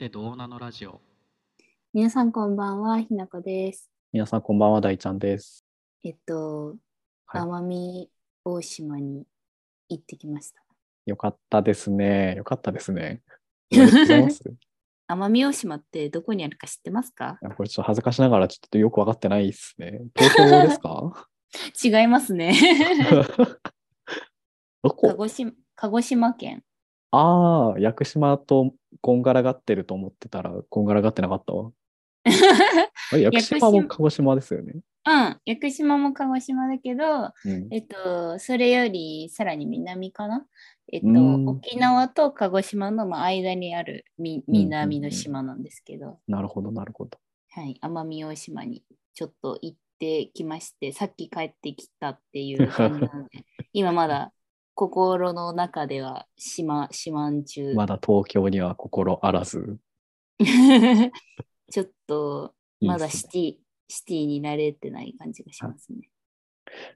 [0.00, 0.98] てどうなのラジオ。
[1.92, 3.90] 皆さんこんばんは、ひなこです。
[4.14, 5.66] 皆さんこんばんは、大ちゃんです。
[6.02, 6.76] えっと、
[7.26, 8.10] はい奄美
[8.42, 9.26] 大島に
[9.90, 10.62] 行ってきました。
[11.04, 12.36] よかったですね。
[12.38, 13.20] よかったですね。
[13.68, 14.52] 言われてますい
[15.06, 17.36] 奄美大島ってどこにあるか知ってますか？
[17.42, 20.00] やこれちょっと恥ずかしながらちょっとよくわかってないですね。
[20.16, 21.28] 東京ですか？
[21.84, 22.54] 違いますね。
[24.82, 26.64] ど鹿こ児島鹿児島県。
[27.12, 31.72] ああ、屋久島とこんがらがってると思ってたら、こんがらがってなかったわ。
[33.18, 34.74] 屋久島も鹿児島ですよね。
[35.06, 37.04] うん、屋久島も鹿児島だけど、
[37.44, 40.46] うん、えっと、それよりさらに南かな？
[40.92, 47.18] えっとう、ん沖縄と鹿児島のまあ間にある南の島なんですけど、なるほど、なるほど。
[47.50, 54.32] はい、奄美大島にちょっと行ってきまして、さっき帰ってきたっていう感じなので、 今まだ
[54.74, 57.74] 心の中では島、島ん中。
[57.74, 59.78] まだ東京には心あらず。
[61.70, 63.56] ちょっとまだシティ、
[63.88, 66.08] シティに慣れてない感じがしますね。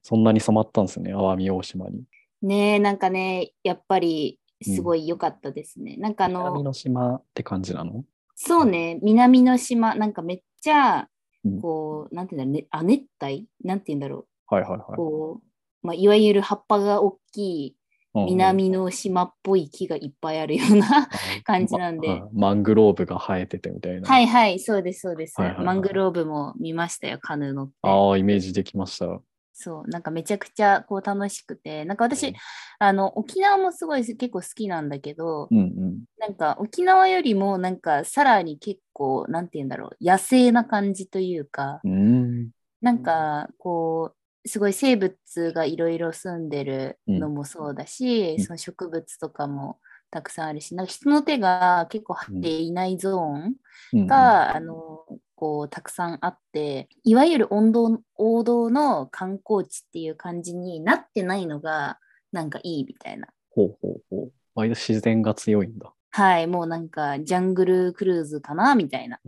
[0.03, 2.05] そんなに染まったんですね、奄美大島に。
[2.43, 5.97] ねえ、なんかね、やっぱりすごい良かったですね。
[5.97, 8.05] なんかあの、南の島って感じなの？
[8.35, 11.09] そうね、南の島、なんかめっちゃ
[11.45, 13.47] うん、こう、なんていうんだろう、ね、亜熱帯？
[13.63, 15.44] なんていうんだろはいはいはう、いこう、
[15.85, 17.77] まあ、いわゆる葉っぱが大きい。
[18.17, 21.11] 南の島っぽい木がいっぱいあるような
[21.45, 24.09] 感じなんでまあマングローブが生えててみたいな。
[24.09, 25.39] はいはい、そうです、そうです。
[25.41, 27.73] はいはいはいマングローブも見ましたよ、カヌー乗って。
[27.83, 29.21] ああ、イメージできました。
[29.53, 32.35] そう、なんかめちゃくちゃこう楽しくて、なんか私、
[32.79, 36.05] あの、沖縄もすごい結構好きなんだけど、うんうん。
[36.19, 42.51] なんか沖縄よりもなんかさらに結構、なんて言うんだろう、野生な感じというか、うーん。
[42.81, 45.17] なんかこう、すごい生物
[45.53, 49.79] がいろいろ住んでるのもそうだし、うんその植物とかも
[50.11, 53.55] たくさんあるし、なんか人の手が結構入っていないゾーン
[53.93, 55.05] うんうんが、あの
[55.35, 61.99] こうたくさんあっていわゆる王道王道の観光地っていう感じになってないのが
[62.31, 63.29] なんかいいみたいな。
[63.51, 64.33] ほうほうほう。
[64.55, 65.93] 割と自然が強いんだ。
[66.11, 69.17] はい、もうなんかジャングルクルーズかなみたいな。
[69.17, 69.19] あ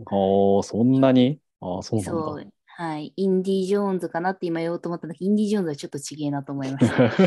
[0.59, 1.41] あ、そんなに？
[1.59, 2.51] ああ、そうなんだ。
[2.79, 6.95] はい、インディ・ジョーンズかなって今言おうと思ったんだけど、インディ・ジョーンズはちょっと違えなと思いました。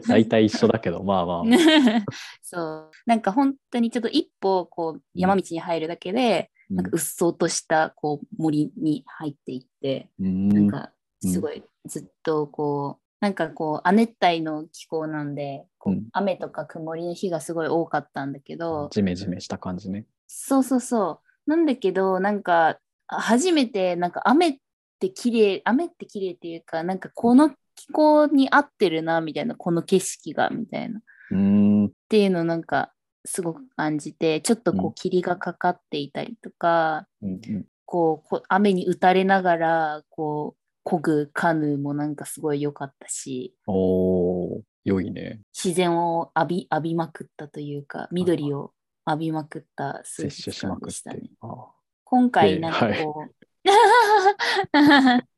[0.08, 1.44] 大体一緒だけど、まあまあ。
[2.40, 2.90] そう。
[3.04, 10.28] なんか本当にちょっと一歩こう山道に入るだけで、うんなんかうっそうとしたこう森に入っていって、うな
[10.60, 10.70] んん。
[10.70, 10.90] か
[11.20, 20.06] すごいずっとこう、なんかこう亜熱帯の気候なんで、こううん雨とか曇りの日がすごい多かったんだけど、ジメジメした感じね。
[20.26, 21.50] そうそうそう。
[21.50, 24.56] なんだけど、なんかあ初めてなんか雨っ
[24.98, 31.00] て綺麗、雨って綺麗っていうか、なんかこの気候に合ってるなみたいな、この景色がみたいな。
[31.30, 31.86] うーん。
[31.86, 32.92] っていうのをなんか
[33.24, 45.42] すごく感じてちょっとこうう霧がかかっていたりとか、うんうんこう雨に打たれながらこう漕ぐカヌーもなんかすごい良かったしおー、良いね。
[45.54, 48.72] 自然を浴び浴びまくったというか緑を
[49.06, 51.30] 浴びまくった数日間でしたね。。
[51.42, 51.73] ああ
[52.14, 53.34] 今ええ回なんかこう、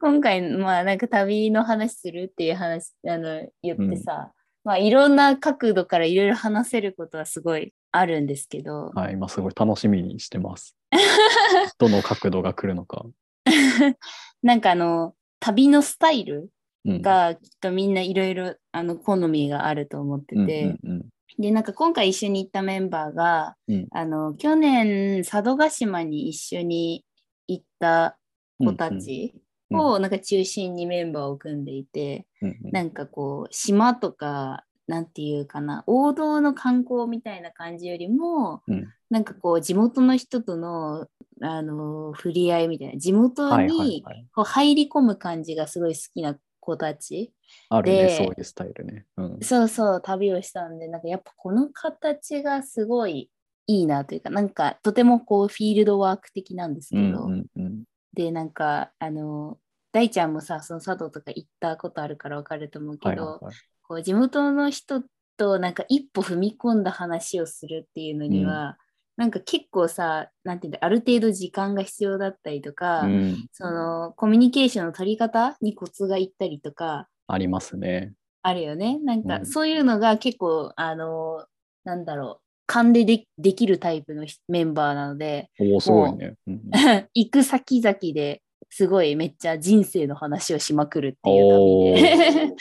[0.00, 4.32] 今回まあなんか旅の話するっていう話あの言ってさ、
[4.64, 10.76] まあいろんな角度からいろいろ話せることはすごいあるんですけど、はい、今すごい楽しみにしてます。
[11.78, 13.06] どの角度が来るのか。
[14.42, 16.50] なんかあの旅のスタイル
[16.84, 23.86] うん、がきっとみんないろいろあの好みがあると思ってうんて、うんうんでなんか今回一緒に行ったメンバーが、うん。
[23.90, 27.04] あの去年佐渡島に一緒に
[27.48, 28.18] 行った
[28.58, 29.34] 子たち
[29.70, 32.70] をなんか中心にメンバーを組んでいて、うんうん。
[32.70, 38.88] なんかこう島とかなんていうかな王道の観光みたいな感じよりも、うん。
[39.10, 41.06] なんかこう地元の人との
[41.40, 44.26] あの触れ合いみたいな地元にはい。
[44.34, 47.34] こう入り込む感じがすごい好きな子たち、
[47.68, 49.04] あるね、でそういうスタイルね。
[49.16, 49.38] うん。
[49.42, 53.30] そうそう旅をしたんでなんかやっぱこの形がすごい
[53.66, 57.82] いいなというかなんかとてもこうフィールドワーク的なんですけど、うんうんうん
[58.14, 59.56] でなんかあの
[59.90, 63.54] 大ちゃんもさその佐渡とか行ったことあるから分かると思うけど、はいはいはい。
[63.82, 65.02] こう地元の人
[65.38, 68.76] となんか一歩踏み込んだ話をするっていうのには、
[69.16, 78.14] なんか結構さなんていうんだある程度時間が必要だったりとか、うん、そのコミュニケーションの取り方にコツがいったりとかありますね。
[78.42, 81.44] あるよねなんうんかそういうのが結構あの
[81.84, 86.34] なんだろう勘ででできるタイプのメンバーなのでおお、すごいね。
[86.46, 86.62] うんうん
[87.14, 92.54] 行く先々ですごいめっちゃ人生の話をしまくるっていう旅で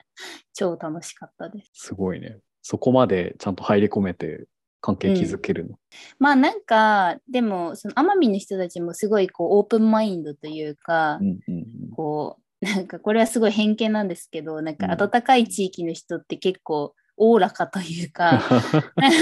[0.54, 1.70] 超楽しかったです。
[1.74, 2.38] すごいね。
[2.62, 4.46] そこまでちゃんと入り込めて
[4.80, 5.78] 関係築けるの、
[6.18, 18.40] まあなんかでもその奄美の人たちもすごいこうオープンマインドというか、うんうんこう なんかこれはすごい偏見なんですけどなんかうん暖かい地域の人って結構おおらかというか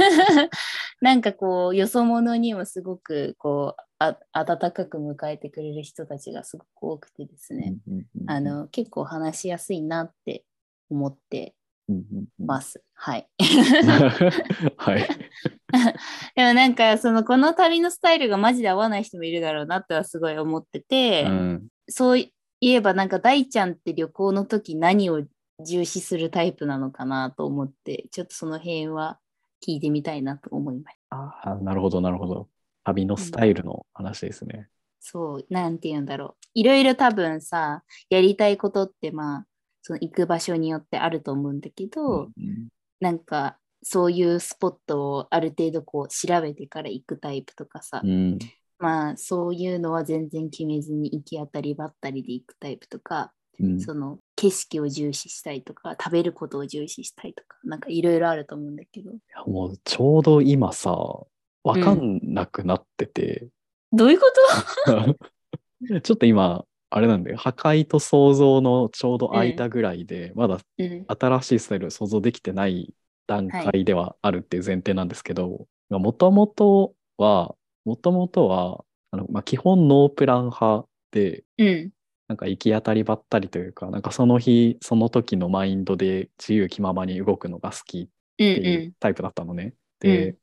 [1.02, 10.44] なんかこうよそ者にもすごくこうあ温かく迎えてくれる人たちがすごく多くてですね、うんうんうんあの結構話しやすいなって
[10.90, 11.65] 思ってうんうんうん
[12.38, 12.82] ます。
[12.94, 13.28] はい。
[14.76, 15.08] はい。
[16.34, 25.22] でもなんかそのこの旅のスタイルがマジで合わない人もいるだろうなってはすごい思ってて、うんそういえばなんか大ちゃんって旅行の時何を
[25.64, 29.20] 重視するタイプなのかなと思ってちょっとその辺は
[29.64, 31.16] 聞いてみたいなと思いました。
[31.16, 32.48] ああ、なるほど、なるほど。
[32.84, 34.68] 旅のスタイルの話ですね。
[35.00, 36.46] そう、なんて言うんだろう。
[36.54, 39.46] いろいろ多分さ、やりたいことってまあ、
[39.86, 42.68] その行く場所によってあると思うんだけど、うん
[42.98, 48.38] なんかそういうスポットをある程度こう調べてから行くタイプとかさ、うん。
[48.80, 53.80] まあそういうのは全然決めずに行き当たりばったりで行くタイプとか、うん。
[53.80, 59.12] その景色を重視したいとか、食べることを重視したいとか、なんかいろいろあると思うんだけど。
[59.12, 60.90] いやもうちょうど今さ、
[61.62, 63.46] わかんなくなってて、
[63.92, 64.32] どういうこ
[65.86, 66.00] と？
[66.02, 66.64] ちょっと今、
[66.96, 71.04] あれなんだよ、破壊と創造のちょうど間ぐらいで、まだうん。
[71.06, 72.94] 新しいスタイルを想像できてない
[73.26, 77.54] 段階ではあるっていう前提なんですけど、もともとは、
[77.84, 81.90] もともとは、あのまあ、基本ノープラン派で、うん。
[82.28, 88.08] なんか行き当たりばったりというか、なんかその日、その時のマインドで自由気ままに動くのが好き
[88.38, 89.74] うんっていうタイプだったのね。
[90.00, 90.36] で、うん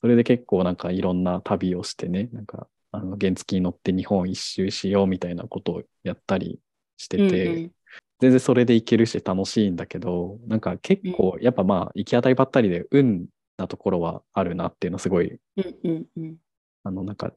[0.00, 6.60] それで結構なんかいろんな旅をしてね、なんかあの原付に乗って日本一周しようみたいなことをやったり
[6.96, 7.30] してうん。
[7.30, 7.72] て、うん
[8.20, 13.26] 全然それで行けるし楽しいんだけど、なんか結構やっぱまあ行き当たりばったりで運
[13.56, 16.36] なところはあるなっていうのすごい、うんうんうん。
[16.84, 17.32] あのなんか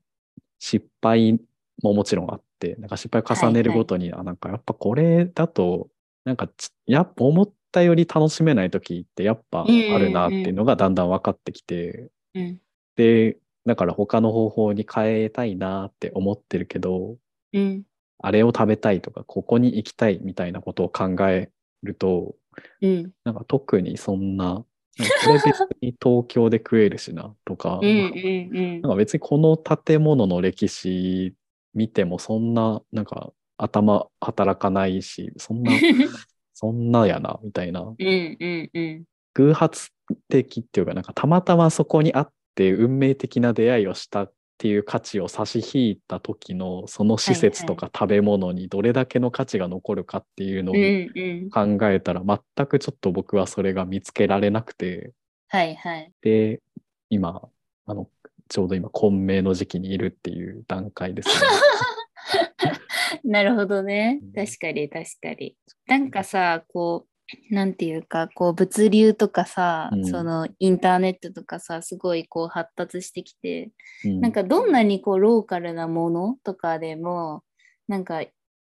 [0.59, 1.39] 失敗
[1.81, 5.89] ももちろんあって、なんか失敗を重ねるごとに、あ、なんかやっぱこれだと、
[6.25, 12.59] なんかちやっぱ思ったより楽しめない時ってやっぱあるなっていうのがだんだん分かってきて、うん
[12.95, 17.17] で、だから他の方法に変えたいなって思ってるけど、
[17.53, 17.83] うん。
[18.19, 21.49] あれを食べたいとか、ここに行きたいみたいなことを考え
[21.81, 22.35] ると、
[22.81, 23.11] うん。
[23.23, 24.65] なんか特にそんな、なんか
[25.25, 27.79] これ別に東京で食えるしなとか、
[28.81, 31.33] なんか別にこの建物の歴史
[31.73, 35.71] 見てもそんな、なんか頭働かないし、そんな、
[36.53, 37.93] そんなやな、みたいな。
[39.35, 39.89] 偶発
[40.29, 50.75] 的っていうか、なんかたまたまそこにあって運命的な出会いをしたっていう価値を差し引いた時のその施設とか食べ物にどれだけの価値が残るかっていうのを
[51.51, 55.11] 考えたら全くちょっと僕はそれが見つけられなくて、
[55.49, 56.11] はいはい。
[56.21, 56.61] で、
[57.09, 57.47] 今、
[57.85, 58.09] あの、
[58.49, 61.33] ちょうど今、混迷の時期にいるっていう段階ですね。
[63.23, 64.33] なるほどねうん。
[64.33, 65.55] 確かに確かに。
[65.85, 67.12] なんかさ、こう、
[67.49, 73.71] なんていうか、こう、物流とかさ、うんそのインターネットとかさ、すごいこう発達してきて、
[74.05, 77.43] うんなんかどんなにこうローカルなものとかでも、
[77.87, 78.23] なんか、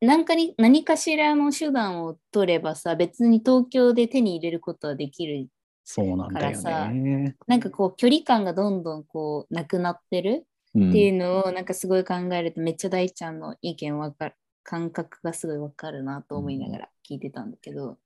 [0.00, 5.48] なんかに何かしらの手段を取ればさ、別に東京で手に入れることはできる。
[6.32, 7.36] からさね。
[7.46, 17.96] なんかこう、距離感がどんどんこう、なくなってるうんっていうのをなんかすごい考えるとめっちゃ大ちゃんの意見わかる感覚がすごいわかるなと思いながら聞いてたんだけど、うん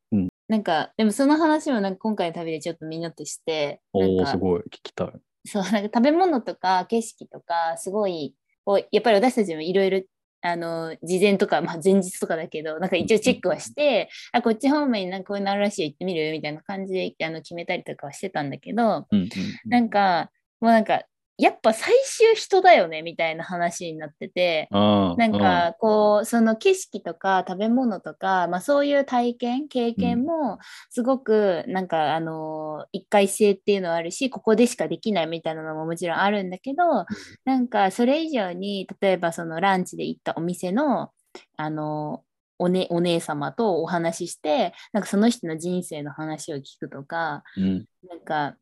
[0.51, 5.13] なんかでもその話もなんか今回の旅でちょっとみんなとしておお、かすごい、聞きたい。
[5.47, 10.03] そうなんか食べ物とか景色とかすごいこうやっぱり私たちもいろいろ
[10.43, 19.29] あの事前とか、まあ、前日とかだけどなんか一応チェックはして、あこっち方面になんかこういうのあるらしいよ行ってみるみたいな感じであの決めたりとかはしてたんだけど、うんうん
[19.67, 20.31] なんか、
[20.61, 21.05] もうなんか、
[21.41, 30.59] やっぱ最終人だよねみたいな話になってて、なんかこう、その景色とか食べ物とか、まあそういう体験、経験も
[30.91, 37.07] すごくなんかあの、一回性っていうのはあるし、ここでしかできないみたいなのももちろんあるんだけど、
[37.45, 41.11] なんかそれ以上に、例えばそのランチで行ったお店の、
[41.57, 42.23] あの、
[42.59, 47.87] お,、ね、お姉様とお話しして、なんかその人の人生の話を聞くとか、うん。
[48.09, 48.57] なんか、な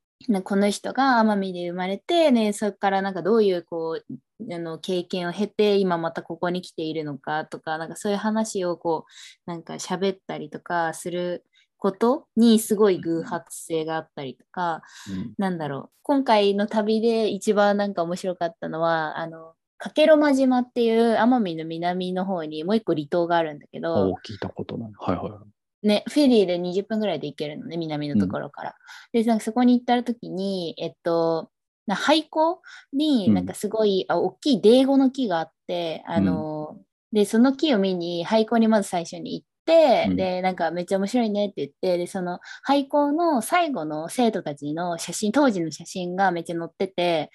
[0.45, 9.07] この人が奄美で生まれて、ね、そこからなんかどういうこうあの経験を経て今またここに来ているのかとかなんかそういう話をこ
[9.47, 11.45] うなんか喋ったりとかする
[11.79, 15.35] ことにすごい偶発性があったりとか、うん。
[15.39, 15.91] なんだろう。
[16.03, 25.58] 今回の旅で一番なんか面白かったのはあの加計呂麻島っていう奄美の南の方にもう一個離島があるんだけど、聞いたことないはいはい。
[25.83, 28.75] ね、フェリーで20分ぐらいで行けるのね、南のところから。
[29.13, 31.51] で、なんかそこに行った時に、えっと、
[31.87, 32.61] な廃校
[32.93, 36.79] になんかすごい、あ大きいデーゴの木があって、あの、
[37.13, 40.17] で、その木を見に廃校にまず最初に行って、うん。
[40.17, 47.31] で、なんかめっちゃ面白いねって言って、で、その廃校の最後の生徒たちの写真、当時の写真がめっちゃ載ってて、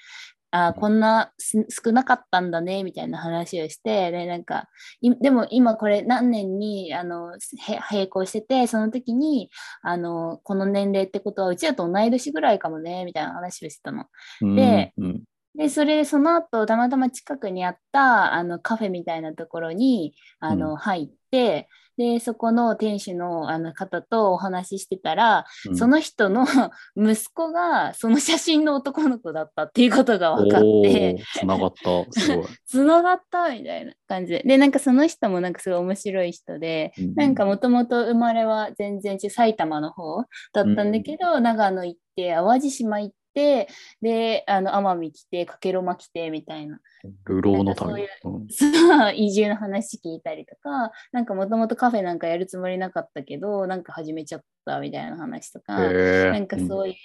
[0.55, 4.69] あーこんなす少なかったんだねみたいな話をして、で、なんか、
[5.01, 9.49] いでも今これ何年にあのへ並行してて、その時に
[9.81, 14.05] あのこの年齢ってことはうちらと同い年ぐらいかもねみたいな話をしてたの。
[14.41, 15.23] うんでうん。
[15.55, 20.77] で、それでその後たまたま近くにあったあのカフェみたいなところにあの、うん。
[20.77, 26.45] 入って、で、そこの店主のあの方とお話ししてたら、うんその人の
[26.95, 32.11] 息子がその写真の男の子だったっていうことが分かって、つながった。
[32.11, 32.45] すごい。
[32.65, 34.43] つながったみたいな感じで。
[34.45, 40.23] で、なんかその人もなんかすごい面白い人で、うんなんかもともと生まれは全然埼玉の方
[40.53, 46.79] だったんだけど、長野行って、淡路島行って、で、あの奄美来て、かけろま来てみたいな。
[47.27, 48.07] 流浪のたなんかめ。
[48.23, 48.47] うん。
[48.49, 56.31] そう移住の話聞いたりとか、なんかもともとカフェなんかやるつもりなかったけど、なんか始めちゃったみたいな話とか、へー。
[56.31, 56.95] なんかそういう、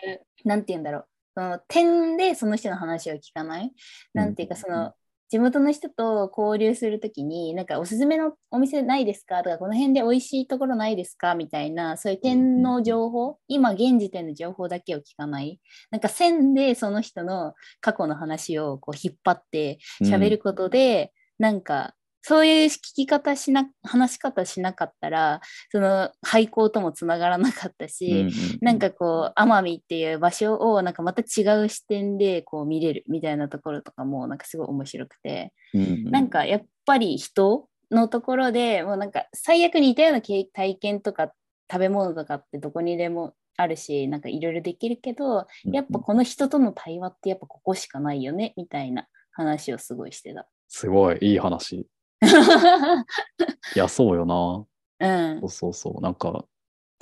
[0.44, 3.72] なんて言うんだろう、その点でその人の話を聞かない、
[4.14, 4.92] なんていうか、その、
[5.30, 9.42] 地元の人と交流するときに、なんかおすすめのお店ないですか？
[9.42, 11.34] とか、この辺で美味しいところないですか？
[11.34, 15.60] みたいな、そういう点の情報、今現時点の情報だけを聞かない。
[15.90, 21.94] なんか線でその人の過去の話をこう引っ張って喋ることで、なんか
[22.28, 25.40] そういう聞き方しな、話し方しなかったら、
[25.72, 28.28] その廃校ともつながらなかったし、
[28.60, 41.32] なんかこう奄美っていう場所をなんかまた違う視点でこう見れるみたいなところとかもなんかすごい面白くて、なんかやっぱり人のところでもうなんか最悪似たような経体験とか
[41.72, 50.46] 食べ物とかってどこにでもあるしなんかいろいろできるけどやっぱこの人との対話ってやっぱここしかないよねみたいな話をすごいしてた。
[50.68, 51.86] すごいいい話。
[53.74, 54.66] いや、そうよな。
[55.00, 56.00] うんそうそうそう。
[56.02, 56.44] なんか、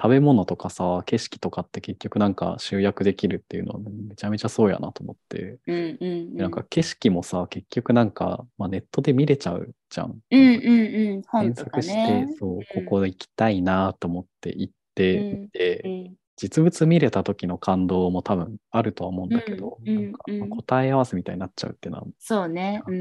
[0.00, 5.58] 食べ物とかさ、景色とかって結局なんか集約できるっていうのはめちゃめちゃそうやなと思って。
[5.66, 10.18] うんうんうんなんか景色もさ、結局なんか、まあ、ネットで見れちゃうじゃん。
[10.30, 12.26] うんうんうん本検とか索して、ね。
[12.38, 22.83] そう、うんここ行きたいなと思って行って、うんでうん実物見れた時の感動も多分あるとは思うんだけど、うんなんか、うんまあ答え合わせみたいになっちゃうっていうのはそうね。
[22.87, 22.99] うんう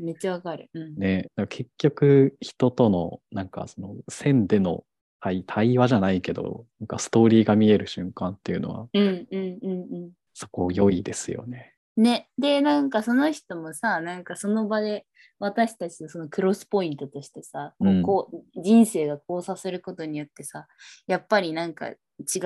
[0.00, 0.70] んめっちゃわかる。
[0.72, 4.84] うんね、結局人とのなんかその線での
[5.20, 9.74] 対対話じゃないけど、なんかストーリーが見える瞬間っていうのはうんうんうんう
[10.06, 11.74] んそこ良いですよね。
[11.98, 15.04] ね、で、なんかその人もさ、なんかその場で
[15.40, 20.68] 私たちのそのクロスポイントとしてさ、こううんこう人生が交差することによってさ、
[21.08, 21.96] やっぱりなんか違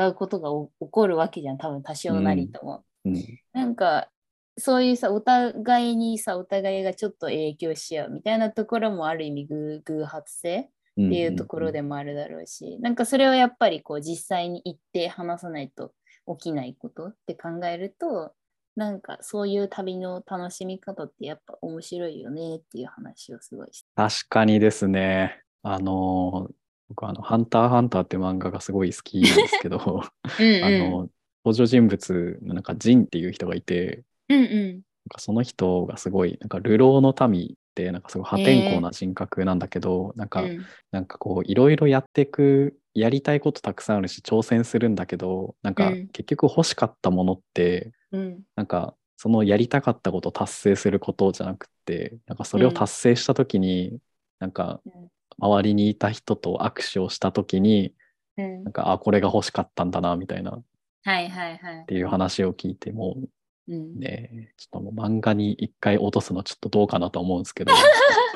[0.08, 2.84] うことがお起こるわけじゃん、多分多少なりとも。
[3.04, 3.14] うん。
[3.52, 4.08] なんか
[4.58, 15.92] そういうさ、お互いにさ、お互いがちょっと影響し合うみたいなところもある意味偶偶発性っていうところでもあるだろうし、なんかそれをやっぱりこう実際に行って話さないと
[16.38, 18.32] 起きないことって考えると、
[18.76, 23.88] なんかそういう旅の楽しみ方ってやっぱ面白いよねっていう話をすごいして。
[23.94, 25.42] 確かにですね。
[25.62, 26.54] あのー
[26.92, 29.78] 僕あの、ハンターハンターって漫画がすごい好きなんですけど、
[30.40, 31.08] うんあの、
[31.44, 46.08] 登場人物のなんかジンっていう人がいて、うんうんなんかその人がすごい、なんか流浪の民って、なんかすごい破天荒な人格なんだけど、なんか、うんなんかこう、いろいろやっていく、やりたいことたくさんあるし、挑戦するんだけど、なんかうん。
[46.08, 48.42] 結局欲しかったものって、うん。
[48.56, 53.98] なんかそのやりたかったことを達成することじゃなくって、なんかそれを達成した時に、
[54.38, 55.08] なんかうん。
[55.38, 57.94] 周りにいた人と握手をした時に、
[58.36, 58.64] うん。
[58.64, 60.52] なんか、あ、これが欲しかったんだな、みたいな。
[60.52, 60.62] っ
[61.04, 61.84] はいはいはい。
[61.86, 63.16] ていう話を聞いて、も
[63.68, 63.96] うん。
[63.96, 67.72] うね、ちょっともう漫画に一回落とすのちょっとどうかなと思うんですけど、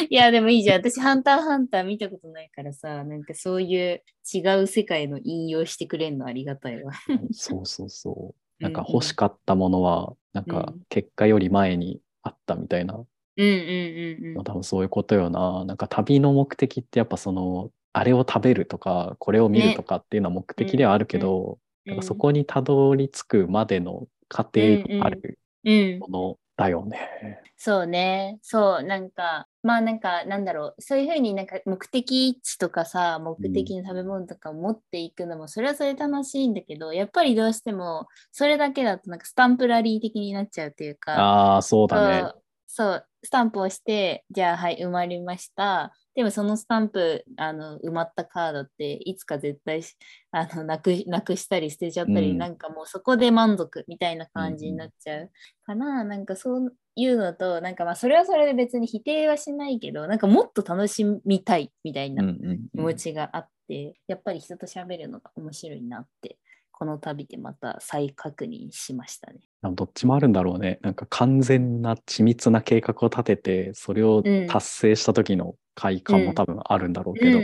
[0.10, 0.80] いやでもいいじゃん。
[0.80, 6.92] 私、ハンターハンター見たことないからさ、なんかそういう違う世界の引用してくれるのありがたいわ。
[7.32, 8.62] そうそうそう。
[8.62, 13.06] なんかうんうん欲しかったものは、なんかうん結果より前にあったみたいな、うん
[13.44, 14.44] うんうんうん。
[14.44, 15.64] 多分そういうことよな。
[15.64, 24.60] なんか旅の目的ってやっぱその、あれを食べるとか、これを見るとかっていうのは目的ではあるけど、なんかそこにたどり着くまでの過程
[24.98, 27.40] があるうんものだよね。
[27.58, 28.38] そうね。
[28.42, 42.32] そう、なんか、まあなんか、なんだろう、そういうふうになんか目的地とかさ、目的の食べ物とかを持っていくのも、それはそれで楽しいんだけど、やっぱりどうしても、それだけだとなんかスタンプラリー的になっちゃうっていうか、ああ、そうだね。
[42.66, 45.92] そうスタンプをして、じゃあはい、埋まりました。
[46.14, 49.96] でもそのスタンプ、あの埋まったカードっていつか絶対し
[50.30, 55.30] あのなくなくしたり捨てちゃったり、うんなんかもうそこで満足みたいな感じになっちゃう
[55.64, 56.04] かな。
[56.04, 66.38] なんかそういうのと、なんかまあそれはそれで別に否定はしないけど、なんかもっと楽しみたいみたいなうんうん気持ちがあって、やっぱり人と喋るのが面白いなって、
[66.78, 69.40] この旅でまた再確認しましたね。
[69.62, 70.78] どっちもあるんだろうね。
[70.82, 77.40] なんか完全な緻密な計画を立てて、それをうん達成した時の快感も多分あるんだろうけど、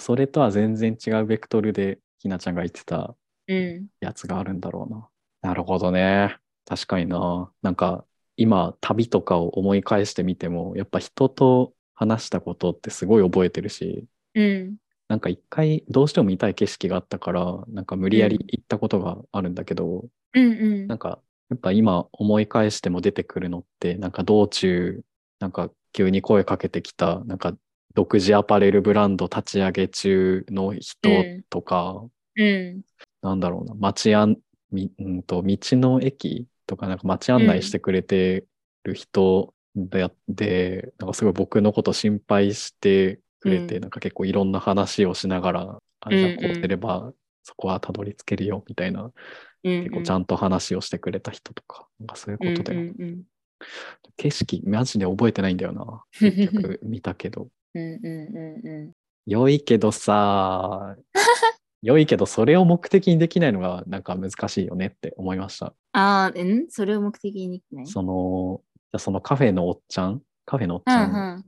[0.00, 3.14] それとは全然違うベクトルで、ひなちゃんが言ってた
[3.46, 3.56] うん。
[3.56, 3.86] うん。
[4.00, 5.08] やつがあるんだろうな。
[5.42, 6.36] なるほどね。
[6.66, 7.52] 確かにな。
[7.62, 8.04] なんか
[8.36, 14.76] 今旅とかを思い返してみても、やっぱ人と話したことってすごい覚えてるし、うん。
[15.10, 20.48] なんか一回どうしても見たい景色があったから、なんか無理やり行ったことがあるんだけど、うんう
[20.84, 20.86] ん。
[20.86, 25.00] なんかやっぱ今思い返しても出てくるのって、なんか道中、
[25.40, 27.56] なんか急に声かけてきた、なんか
[27.94, 31.10] 独自アパレルブランド立ち上げ中の人
[31.50, 32.04] とか、
[32.36, 32.82] うん。
[33.20, 34.36] なんだろうな、街案、
[34.70, 38.44] みうんと、道の駅とか、なんか街案内してくれて
[38.84, 49.10] る人で、でなんかすごい僕のこと心配してくれて、うんなんか結構いろんな話をしながら、あじゃあうんうんこうすればそこはたどり着けるよみたいな、
[49.64, 49.82] うん。
[49.84, 53.22] 結構ちゃんと話をしてくれた人とか、なんかそういうことで、うんうん
[54.16, 56.02] 景色マジで覚えてないんだよな。
[56.18, 57.48] 結局見たけど。
[57.74, 58.92] うんうんうんう
[59.26, 60.96] 良いけどさ、
[61.82, 65.66] 良いけどそれを目的にできないのがなんか難しいよねって思いました。
[65.66, 65.72] ん。
[65.92, 66.66] ああ、うん？
[66.70, 67.84] それを目的にね。
[67.86, 71.44] その、じゃあそのカフェのおっちゃん、カフェのおっちうんうゃんん。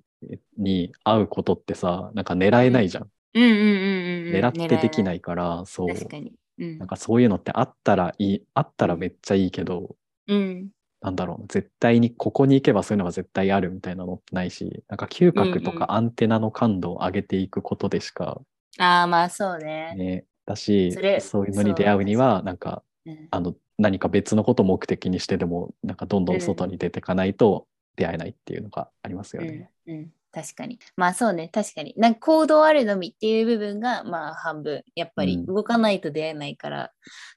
[0.57, 3.11] に会うことってさ、なんか狙えないじゃん。
[3.35, 4.35] うんうんうんうん。。
[4.35, 5.89] 狙ってできないいから、そう。
[5.89, 6.33] 確かに。
[6.59, 9.97] うんなんかそういうのってあったらいい、あったらめっちゃいいけど、
[10.29, 10.69] うん。
[11.01, 18.41] なんだろう、絶対にここに行けばそういうのが絶対あるみたいなのってないし、なんか嗅覚とうんうんかアンテナの感度を上げていくことでしか
[18.79, 19.95] ああ、まあそうね。
[19.97, 29.71] ね、だし、そういうのに出会うには、なんか、うんあの、何か別のことを目的にしてでも、なんかどんどん外に出ていかないと出会えないっていうのがありますよね。
[29.87, 30.79] うんうん、確かに。
[30.97, 31.95] まあそうね、確かに。
[31.97, 34.83] なんか行動あるのみっていう部分がまあ半分。
[34.95, 36.91] やっぱりうん動かないと出会えないからっ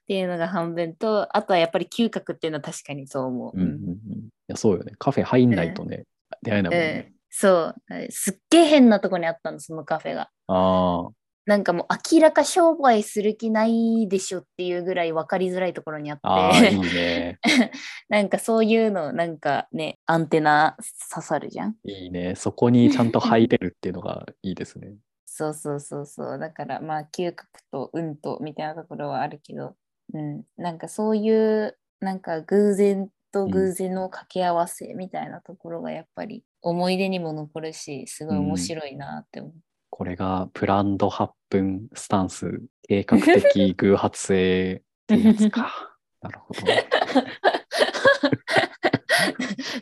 [0.06, 3.52] ていうのが半分と、あとはやっぱり嗅覚っていうのは確かにそう思う。
[3.54, 3.74] うんうんうん。
[3.74, 4.92] いや、そうよね。
[4.98, 6.04] カフェ入んないとね、
[6.42, 7.12] 出会えないもんうんね。
[7.30, 7.74] そう。
[8.10, 10.30] すっげえ変なとこにあったの、そのカフェが。
[10.46, 11.10] ああ、
[11.46, 16.74] なんかもう明らか商売する気ないでしょっていうぐらい分かりづらいところにあって。
[16.74, 17.38] いいね。
[18.10, 20.76] なんかそういうの、なんかね、アンテナ
[21.14, 21.76] 刺さるじゃん。
[21.84, 22.34] いいね。
[22.34, 24.96] そこにちゃんと入れるっていうのがいいですね。
[25.24, 26.38] そうそうそうそう。
[26.38, 29.76] だからまあ嗅覚と運とみたいなところはあるけど、
[30.14, 39.52] うん、なんかそういうなんか偶然と偶然の掛け合わせみたいなところがやっぱり思い出にも残るし、すごい面白いなって思う。
[39.96, 45.96] これがプランド8分スタンス、計画的偶発性ってやつか。
[46.20, 46.60] なるほど。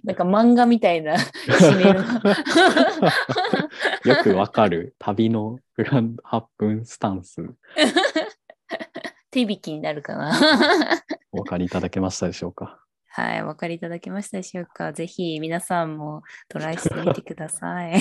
[0.04, 1.14] なんか漫画みたいな
[4.04, 7.42] よくわかる旅のプランド8分スタンス
[9.32, 10.38] 手引きになるかな。
[11.32, 12.78] お分かりいただけましたでしょうか？
[13.08, 14.92] はい、お分かりいただけましたでしょうか。
[14.92, 18.00] ぜひ皆さんもトライしてみてください。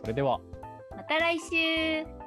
[0.00, 0.40] それでは。
[0.96, 2.19] また来週